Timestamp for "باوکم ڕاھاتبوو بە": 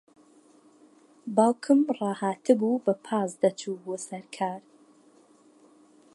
1.35-2.93